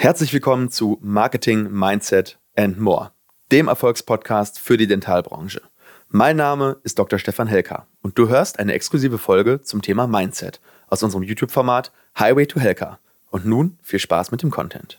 [0.00, 3.10] Herzlich willkommen zu Marketing, Mindset and More,
[3.50, 5.60] dem Erfolgspodcast für die Dentalbranche.
[6.08, 7.18] Mein Name ist Dr.
[7.18, 12.46] Stefan Helker und du hörst eine exklusive Folge zum Thema Mindset aus unserem YouTube-Format Highway
[12.46, 13.00] to Helker.
[13.30, 14.96] Und nun viel Spaß mit dem Content.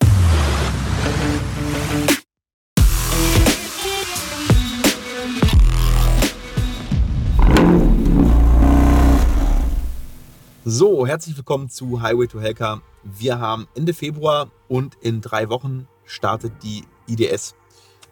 [10.71, 12.83] So, herzlich willkommen zu Highway to Helker.
[13.03, 17.55] Wir haben Ende Februar und in drei Wochen startet die IDS.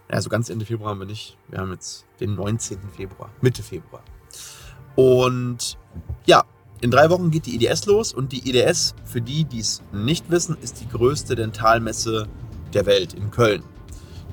[0.08, 1.38] Also ganz Ende Februar haben wir nicht.
[1.50, 2.80] Wir haben jetzt den 19.
[2.96, 4.02] Februar, Mitte Februar.
[4.96, 5.78] Und
[6.26, 6.46] ja,
[6.82, 10.32] in drei Wochen geht die IDS los und die IDS, für die, die es nicht
[10.32, 12.28] wissen, ist die größte Dentalmesse
[12.74, 13.62] der Welt in Köln.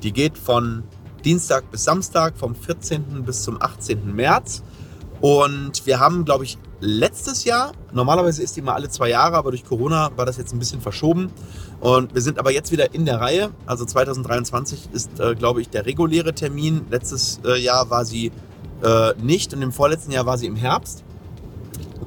[0.02, 0.82] Die geht von
[1.26, 3.22] Dienstag bis Samstag, vom 14.
[3.22, 4.14] bis zum 18.
[4.14, 4.62] März.
[5.20, 7.72] Und wir haben, glaube ich, letztes Jahr.
[7.92, 10.80] Normalerweise ist die mal alle zwei Jahre, aber durch Corona war das jetzt ein bisschen
[10.80, 11.30] verschoben.
[11.80, 13.50] Und wir sind aber jetzt wieder in der Reihe.
[13.66, 16.86] Also 2023 ist, äh, glaube ich, der reguläre Termin.
[16.90, 18.30] Letztes äh, Jahr war sie
[18.82, 21.04] äh, nicht und im vorletzten Jahr war sie im Herbst.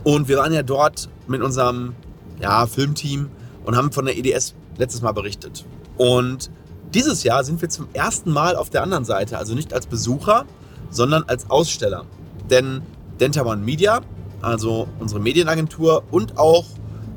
[0.03, 1.95] Und wir waren ja dort mit unserem
[2.39, 3.29] ja, Filmteam
[3.65, 5.65] und haben von der EDS letztes Mal berichtet.
[5.97, 6.51] Und
[6.93, 10.45] dieses Jahr sind wir zum ersten Mal auf der anderen Seite, also nicht als Besucher,
[10.89, 12.05] sondern als Aussteller.
[12.49, 12.81] Denn
[13.19, 14.01] Denta One Media
[14.41, 16.65] also unsere Medienagentur und auch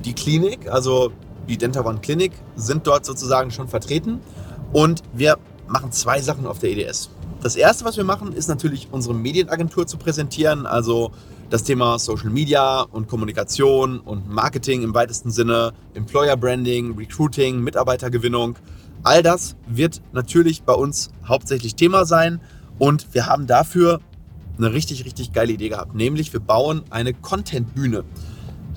[0.05, 1.13] die Klinik, also
[1.49, 4.21] die Denta One Klinik, sind dort sozusagen schon vertreten.
[4.73, 7.11] Und wir machen zwei Sachen auf der EDS.
[7.43, 11.11] Das erste, was wir machen, ist natürlich unsere Medienagentur zu präsentieren, also
[11.49, 18.57] das Thema Social Media und Kommunikation und Marketing im weitesten Sinne, Employer Branding, Recruiting, Mitarbeitergewinnung.
[19.03, 22.41] All das wird natürlich bei uns hauptsächlich Thema sein
[22.79, 24.01] und wir haben dafür
[24.61, 25.95] eine richtig, richtig geile Idee gehabt.
[25.95, 28.05] Nämlich, wir bauen eine Content-Bühne.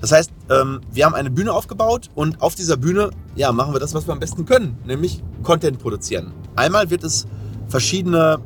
[0.00, 3.80] Das heißt, ähm, wir haben eine Bühne aufgebaut und auf dieser Bühne ja, machen wir
[3.80, 6.32] das, was wir am besten können, nämlich Content produzieren.
[6.56, 7.26] Einmal wird es
[7.68, 8.38] verschiedene,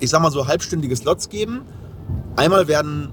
[0.00, 1.62] ich sag mal so halbstündige Slots geben.
[2.36, 3.12] Einmal werden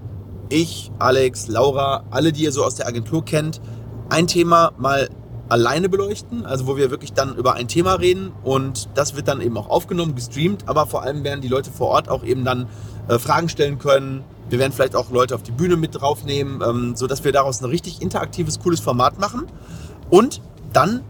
[0.49, 3.61] ich, Alex, Laura, alle, die ihr so aus der Agentur kennt,
[4.09, 5.09] ein Thema mal
[5.49, 9.41] alleine beleuchten, also wo wir wirklich dann über ein Thema reden und das wird dann
[9.41, 12.67] eben auch aufgenommen, gestreamt, aber vor allem werden die Leute vor Ort auch eben dann
[13.07, 14.23] äh, Fragen stellen können.
[14.49, 17.65] Wir werden vielleicht auch Leute auf die Bühne mit draufnehmen, ähm, sodass wir daraus ein
[17.65, 19.47] richtig interaktives, cooles Format machen.
[20.09, 20.41] Und
[20.73, 21.01] dann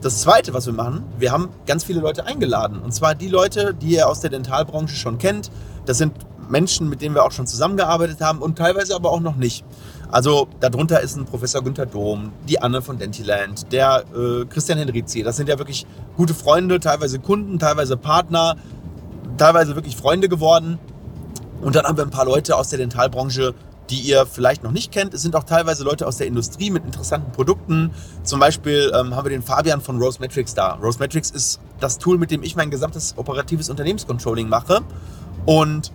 [0.00, 2.78] das Zweite, was wir machen, wir haben ganz viele Leute eingeladen.
[2.80, 5.50] Und zwar die Leute, die ihr aus der Dentalbranche schon kennt.
[5.86, 6.12] Das sind
[6.48, 9.64] Menschen, mit denen wir auch schon zusammengearbeitet haben und teilweise aber auch noch nicht.
[10.10, 15.22] Also darunter ist ein Professor Günther Dom, die Anne von Dentiland, der äh, Christian Henrizi.
[15.22, 15.86] Das sind ja wirklich
[16.16, 18.56] gute Freunde, teilweise Kunden, teilweise Partner,
[19.36, 20.78] teilweise wirklich Freunde geworden.
[21.60, 23.54] Und dann haben wir ein paar Leute aus der Dentalbranche,
[23.90, 25.14] die ihr vielleicht noch nicht kennt.
[25.14, 27.90] Es sind auch teilweise Leute aus der Industrie mit interessanten Produkten.
[28.22, 30.74] Zum Beispiel ähm, haben wir den Fabian von Rose Metrics da.
[30.74, 34.80] Rose Metrics ist das Tool, mit dem ich mein gesamtes operatives Unternehmenscontrolling mache.
[35.46, 35.92] Und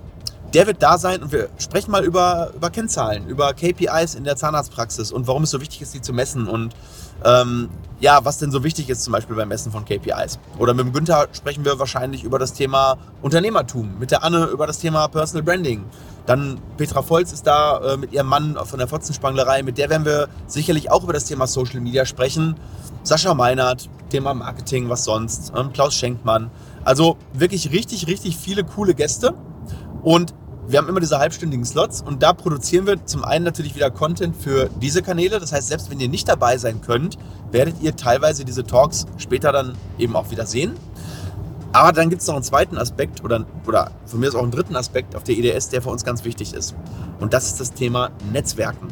[0.53, 4.35] der wird da sein und wir sprechen mal über, über Kennzahlen, über KPIs in der
[4.35, 6.75] Zahnarztpraxis und warum es so wichtig ist, die zu messen und
[7.25, 7.69] ähm,
[7.99, 10.39] ja, was denn so wichtig ist zum Beispiel beim Messen von KPIs.
[10.59, 14.67] Oder mit dem Günther sprechen wir wahrscheinlich über das Thema Unternehmertum, mit der Anne über
[14.67, 15.85] das Thema Personal Branding.
[16.25, 20.05] Dann Petra Volz ist da äh, mit ihrem Mann von der Fotzenspanglerei, mit der werden
[20.05, 22.55] wir sicherlich auch über das Thema Social Media sprechen.
[23.03, 26.51] Sascha Meinert, Thema Marketing, was sonst, ähm, Klaus Schenkmann.
[26.85, 29.33] Also wirklich richtig, richtig viele coole Gäste.
[30.01, 30.33] Und
[30.67, 34.35] wir haben immer diese halbstündigen Slots und da produzieren wir zum einen natürlich wieder Content
[34.35, 35.39] für diese Kanäle.
[35.39, 37.17] Das heißt, selbst wenn ihr nicht dabei sein könnt,
[37.51, 40.73] werdet ihr teilweise diese Talks später dann eben auch wieder sehen.
[41.73, 44.51] Aber dann gibt es noch einen zweiten Aspekt oder, oder von mir ist auch einen
[44.51, 46.75] dritten Aspekt auf der IDS, der für uns ganz wichtig ist.
[47.19, 48.87] Und das ist das Thema Netzwerken.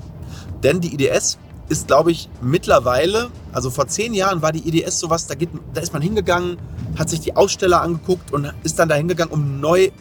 [0.64, 1.38] Denn die IDS
[1.70, 5.82] ist, glaube ich, mittlerweile, also vor zehn Jahren war die IDS sowas, da, geht, da
[5.82, 6.58] ist man hingegangen,
[6.98, 9.92] hat sich die Aussteller angeguckt und ist dann da hingegangen, um neu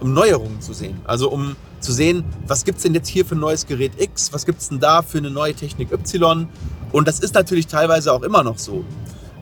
[0.00, 1.00] um Neuerungen zu sehen.
[1.04, 4.32] Also um zu sehen, was gibt es denn jetzt hier für ein neues Gerät X,
[4.32, 6.48] was gibt es denn da für eine neue Technik Y.
[6.92, 8.84] Und das ist natürlich teilweise auch immer noch so.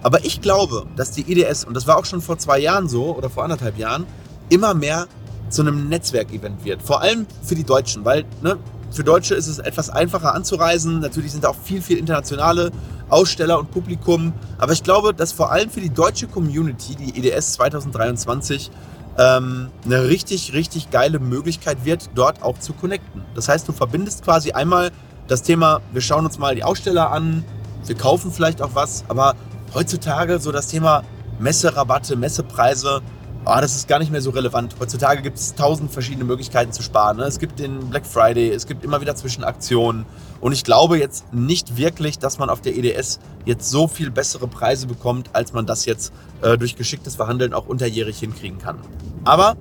[0.03, 3.17] Aber ich glaube, dass die IDS, und das war auch schon vor zwei Jahren so
[3.17, 4.07] oder vor anderthalb Jahren,
[4.49, 5.07] immer mehr
[5.51, 6.83] zu einem Netzwerkevent wird.
[6.83, 8.59] Vor allem für die Deutschen, weil ne,
[8.91, 11.01] für Deutsche ist es etwas einfacher anzureisen.
[11.01, 12.71] Natürlich sind da auch viel, viel internationale
[13.09, 14.33] Aussteller und Publikum.
[14.59, 18.71] Aber ich glaube, dass vor allem für die deutsche Community die IDS 2023
[19.19, 23.25] ähm, eine richtig, richtig geile Möglichkeit wird, dort auch zu connecten.
[23.35, 24.91] Das heißt, du verbindest quasi einmal
[25.27, 27.45] das Thema, wir schauen uns mal die Aussteller an,
[27.85, 29.35] wir kaufen vielleicht auch was, aber
[29.75, 31.03] heutzutage so das Thema
[31.39, 33.03] Messerabatte, Messepreise,
[33.45, 34.77] oh, das ist gar nicht mehr so relevant.
[34.81, 37.17] Heutzutage gibt es tausend verschiedene Möglichkeiten zu sparen.
[37.17, 37.25] Ne?
[37.25, 40.07] Es gibt den Black Friday, es gibt immer wieder Zwischenaktionen.
[40.41, 44.47] Und ich glaube jetzt nicht wirklich, dass man auf der EDS jetzt so viel bessere
[44.47, 46.13] Preise bekommt, als man das jetzt
[46.43, 48.79] äh, durch geschicktes Verhandeln auch unterjährig hinkriegen kann.
[49.25, 49.57] Aber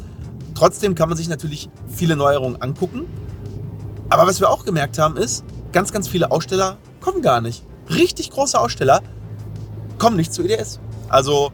[0.56, 3.06] trotzdem kann man sich natürlich viele Neuerungen angucken.
[4.10, 7.64] Aber was wir auch gemerkt haben, ist, ganz, ganz viele Aussteller kommen gar nicht.
[7.90, 9.02] Richtig große Aussteller
[9.98, 10.80] kommen nicht zu EDS.
[11.10, 11.52] Also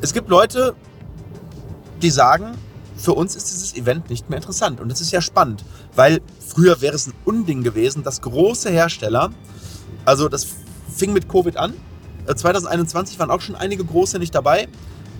[0.00, 0.74] es gibt Leute,
[2.02, 2.52] die sagen,
[2.96, 4.80] für uns ist dieses Event nicht mehr interessant.
[4.80, 5.64] Und das ist ja spannend,
[5.94, 9.30] weil früher wäre es ein Unding gewesen, dass große Hersteller,
[10.04, 10.46] also das
[10.94, 11.74] fing mit Covid an,
[12.34, 14.68] 2021 äh, waren auch schon einige große nicht dabei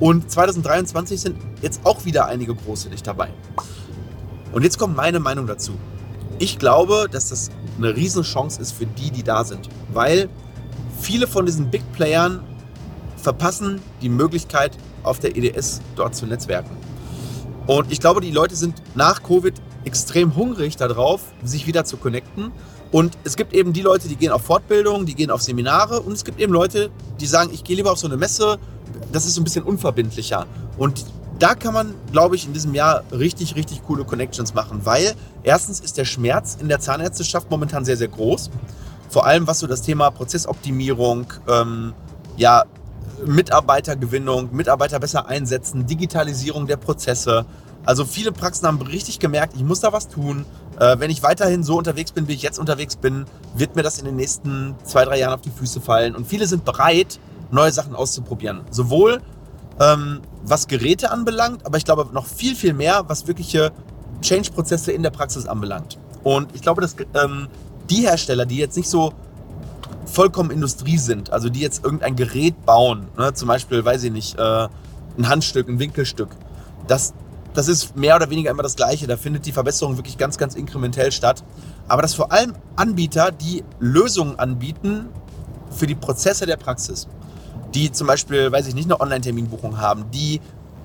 [0.01, 3.31] und 2023 sind jetzt auch wieder einige große nicht dabei.
[4.53, 5.73] Und jetzt kommt meine Meinung dazu.
[6.39, 10.29] Ich glaube, dass das eine Riesenchance ist für die, die da sind, weil
[11.01, 12.43] viele von diesen Big Playern
[13.17, 16.77] verpassen die Möglichkeit, auf der EDS dort zu netzwerken.
[17.67, 19.55] Und ich glaube, die Leute sind nach Covid
[19.85, 22.53] extrem hungrig darauf, sich wieder zu connecten.
[22.93, 26.13] Und es gibt eben die Leute, die gehen auf Fortbildung, die gehen auf Seminare und
[26.13, 28.59] es gibt eben Leute, die sagen, ich gehe lieber auf so eine Messe,
[29.13, 30.47] das ist so ein bisschen unverbindlicher.
[30.79, 31.05] Und
[31.39, 35.81] da kann man, glaube ich, in diesem Jahr richtig, richtig coole Connections machen, weil erstens
[35.81, 38.51] ist der Schmerz in der Zahnärzteschaft momentan sehr, sehr groß.
[39.09, 41.93] Vor allem was so das Thema Prozessoptimierung, ähm,
[42.37, 42.65] ja,
[43.25, 47.47] Mitarbeitergewinnung, Mitarbeiter besser einsetzen, Digitalisierung der Prozesse.
[47.85, 50.45] Also viele Praxen haben richtig gemerkt, ich muss da was tun.
[50.79, 53.99] Äh, wenn ich weiterhin so unterwegs bin, wie ich jetzt unterwegs bin, wird mir das
[53.99, 56.15] in den nächsten zwei, drei Jahren auf die Füße fallen.
[56.15, 57.21] Und viele sind bereit,
[57.51, 58.63] neue Sachen auszuprobieren.
[58.71, 59.23] Sowohl
[59.81, 63.73] ähm, was Geräte anbelangt, aber ich glaube noch viel, viel mehr, was wirkliche
[64.21, 65.99] Change-Prozesse in der Praxis anbelangt.
[66.25, 67.49] Und ich glaube, dass ähm,
[67.89, 69.13] die Hersteller, die jetzt nicht so
[70.07, 74.39] vollkommen Industrie sind, also die jetzt irgendein Gerät bauen, ne, zum Beispiel, weiß ich nicht,
[74.39, 74.69] äh,
[75.19, 76.31] ein Handstück, ein Winkelstück,
[76.87, 77.15] das,
[77.55, 79.07] das ist mehr oder weniger immer das Gleiche.
[79.07, 81.43] Da findet die Verbesserung wirklich ganz, ganz inkrementell statt.
[81.89, 85.09] Aber dass vor allem Anbieter, die Lösungen anbieten
[85.71, 87.09] für die Prozesse der Praxis,
[87.75, 90.41] die zum Beispiel, weiß ich nicht, eine Online-Terminbuchung haben, die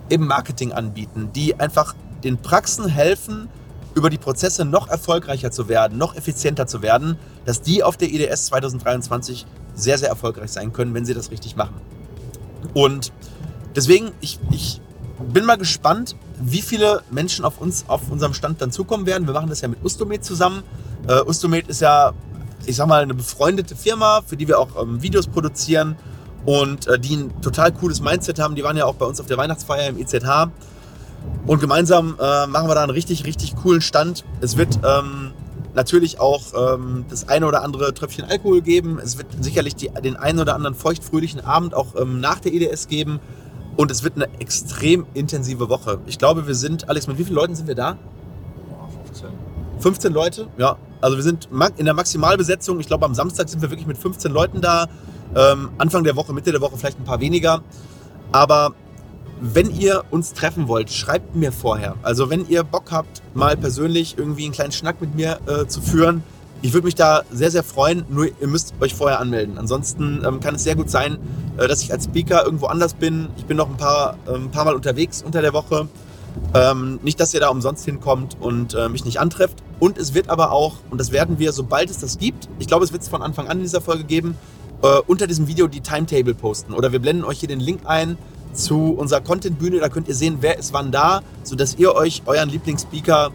[0.09, 3.49] im Marketing anbieten, die einfach den Praxen helfen,
[3.95, 8.09] über die Prozesse noch erfolgreicher zu werden, noch effizienter zu werden, dass die auf der
[8.09, 9.45] IDS 2023
[9.75, 11.75] sehr, sehr erfolgreich sein können, wenn sie das richtig machen.
[12.73, 13.11] Und
[13.75, 14.81] deswegen, ich, ich
[15.19, 19.27] bin mal gespannt, wie viele Menschen auf uns, auf unserem Stand dann zukommen werden.
[19.27, 20.63] Wir machen das ja mit Ustomed zusammen.
[21.07, 22.13] Uh, Ustomed ist ja,
[22.65, 25.95] ich sag mal, eine befreundete Firma, für die wir auch ähm, Videos produzieren
[26.45, 28.55] und äh, die ein total cooles Mindset haben.
[28.55, 30.51] Die waren ja auch bei uns auf der Weihnachtsfeier im IZH.
[31.47, 34.23] Und gemeinsam äh, machen wir da einen richtig, richtig coolen Stand.
[34.41, 35.31] Es wird ähm,
[35.73, 38.99] natürlich auch ähm, das eine oder andere Tröpfchen Alkohol geben.
[38.99, 42.87] Es wird sicherlich die, den einen oder anderen feuchtfröhlichen Abend auch ähm, nach der EDS
[42.87, 43.19] geben.
[43.77, 45.99] Und es wird eine extrem intensive Woche.
[46.05, 47.97] Ich glaube, wir sind, Alex, mit wie vielen Leuten sind wir da?
[49.07, 49.29] 15.
[49.79, 50.77] 15 Leute, ja.
[50.99, 52.79] Also wir sind in der Maximalbesetzung.
[52.79, 54.87] Ich glaube, am Samstag sind wir wirklich mit 15 Leuten da.
[55.35, 57.63] Ähm, Anfang der Woche, Mitte der Woche vielleicht ein paar weniger.
[58.31, 58.75] Aber
[59.41, 61.95] wenn ihr uns treffen wollt, schreibt mir vorher.
[62.03, 65.81] Also wenn ihr Bock habt, mal persönlich irgendwie einen kleinen Schnack mit mir äh, zu
[65.81, 66.23] führen,
[66.61, 68.05] ich würde mich da sehr, sehr freuen.
[68.07, 69.57] Nur ihr müsst euch vorher anmelden.
[69.57, 71.17] Ansonsten ähm, kann es sehr gut sein,
[71.57, 73.29] äh, dass ich als Speaker irgendwo anders bin.
[73.37, 75.87] Ich bin noch ein paar, äh, ein paar Mal unterwegs unter der Woche.
[76.53, 79.57] Ähm, nicht, dass ihr da umsonst hinkommt und äh, mich nicht antrefft.
[79.79, 82.85] Und es wird aber auch, und das werden wir, sobald es das gibt, ich glaube,
[82.85, 84.37] es wird es von Anfang an in dieser Folge geben,
[84.83, 86.73] äh, unter diesem Video die Timetable posten.
[86.73, 88.17] Oder wir blenden euch hier den Link ein
[88.53, 89.79] zu unserer Content-Bühne.
[89.79, 93.31] Da könnt ihr sehen, wer ist wann da, sodass ihr euch euren Lieblingsspeaker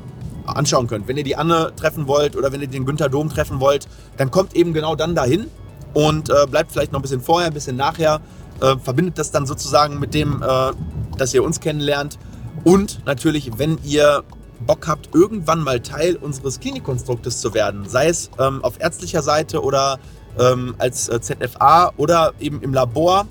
[0.46, 1.08] anschauen könnt.
[1.08, 4.30] Wenn ihr die Anne treffen wollt oder wenn ihr den Günther Dom treffen wollt, dann
[4.30, 5.46] kommt eben genau dann dahin
[5.94, 8.20] und äh, bleibt vielleicht noch ein bisschen vorher, ein bisschen nachher.
[8.60, 10.72] Äh, verbindet das dann sozusagen mit dem, äh,
[11.18, 12.18] dass ihr uns kennenlernt.
[12.64, 14.24] Und natürlich, wenn ihr
[14.66, 19.62] Bock habt, irgendwann mal Teil unseres Klinikkonstruktes zu werden, sei es ähm, auf ärztlicher Seite
[19.62, 19.98] oder
[20.38, 23.26] ähm, als äh, ZFA oder eben im Labor,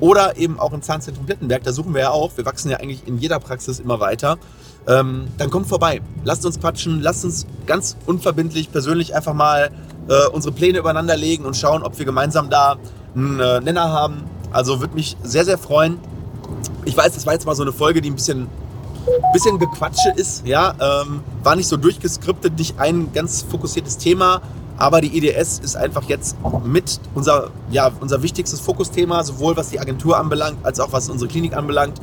[0.00, 2.36] oder eben auch im Zahnzentrum Plettenberg, da suchen wir ja auch.
[2.36, 4.38] Wir wachsen ja eigentlich in jeder Praxis immer weiter.
[4.88, 6.00] Ähm, dann kommt vorbei.
[6.24, 9.70] Lasst uns quatschen, lasst uns ganz unverbindlich, persönlich einfach mal
[10.08, 12.76] äh, unsere Pläne übereinander legen und schauen, ob wir gemeinsam da
[13.14, 14.24] einen äh, Nenner haben.
[14.50, 15.98] Also würde mich sehr, sehr freuen.
[16.84, 18.48] Ich weiß, das war jetzt mal so eine Folge, die ein bisschen,
[19.32, 20.46] bisschen Gequatsche ist.
[20.46, 24.40] Ja, ähm, war nicht so durchgeskriptet, nicht ein ganz fokussiertes Thema.
[24.80, 29.78] Aber die IDS ist einfach jetzt mit unser, ja, unser wichtigstes Fokusthema, sowohl was die
[29.78, 32.00] Agentur anbelangt, als auch was unsere Klinik anbelangt.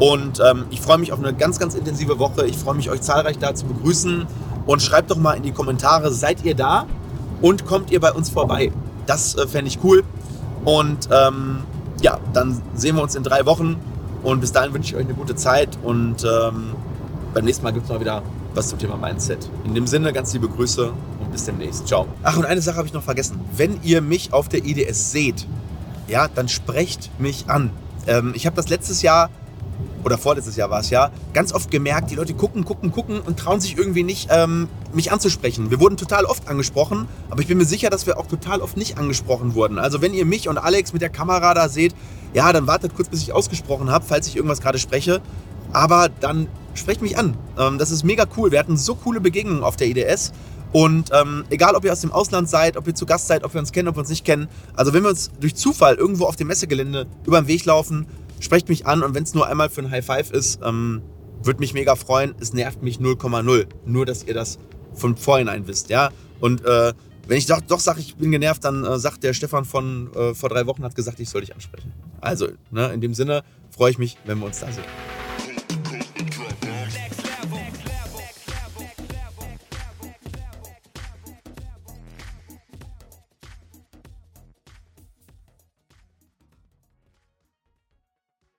[0.00, 2.44] Und ähm, ich freue mich auf eine ganz, ganz intensive Woche.
[2.46, 4.26] Ich freue mich, euch zahlreich da zu begrüßen.
[4.66, 6.86] Und schreibt doch mal in die Kommentare, seid ihr da
[7.40, 8.72] und kommt ihr bei uns vorbei?
[9.06, 10.02] Das äh, fände ich cool.
[10.64, 11.60] Und ähm,
[12.02, 13.76] ja, dann sehen wir uns in drei Wochen.
[14.24, 16.72] Und bis dahin wünsche ich euch eine gute Zeit und ähm,
[17.32, 18.22] beim nächsten Mal gibt es mal wieder
[18.56, 19.50] was zum Thema Mindset.
[19.64, 21.86] In dem Sinne, ganz liebe Grüße und bis demnächst.
[21.86, 22.06] Ciao.
[22.22, 23.38] Ach, und eine Sache habe ich noch vergessen.
[23.54, 25.46] Wenn ihr mich auf der IDS seht,
[26.08, 27.70] ja, dann sprecht mich an.
[28.06, 29.30] Ähm, ich habe das letztes Jahr
[30.04, 33.40] oder vorletztes Jahr war es ja, ganz oft gemerkt, die Leute gucken, gucken, gucken und
[33.40, 35.70] trauen sich irgendwie nicht, ähm, mich anzusprechen.
[35.72, 38.76] Wir wurden total oft angesprochen, aber ich bin mir sicher, dass wir auch total oft
[38.76, 39.80] nicht angesprochen wurden.
[39.80, 41.92] Also wenn ihr mich und Alex mit der Kamera da seht,
[42.34, 45.20] ja, dann wartet kurz, bis ich ausgesprochen habe, falls ich irgendwas gerade spreche.
[45.72, 46.46] Aber dann
[46.76, 47.36] sprecht mich an.
[47.58, 48.50] Ähm, das ist mega cool.
[48.50, 50.32] Wir hatten so coole Begegnungen auf der IDS.
[50.72, 53.54] Und ähm, egal, ob ihr aus dem Ausland seid, ob ihr zu Gast seid, ob
[53.54, 54.48] wir uns kennen, ob wir uns nicht kennen.
[54.74, 58.06] Also wenn wir uns durch Zufall irgendwo auf dem Messegelände über den Weg laufen,
[58.40, 61.02] sprecht mich an und wenn es nur einmal für ein High Five ist, ähm,
[61.42, 62.34] würde mich mega freuen.
[62.40, 63.66] Es nervt mich 0,0.
[63.86, 64.58] Nur, dass ihr das
[64.92, 66.10] von vorhinein wisst, ja.
[66.40, 66.92] Und äh,
[67.26, 70.34] wenn ich doch, doch sage, ich bin genervt, dann äh, sagt der Stefan von äh,
[70.34, 71.92] vor drei Wochen, hat gesagt, ich soll dich ansprechen.
[72.20, 74.84] Also, ne, in dem Sinne freue ich mich, wenn wir uns da sehen.